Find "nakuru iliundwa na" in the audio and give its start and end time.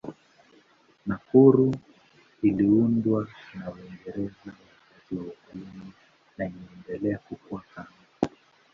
1.07-3.69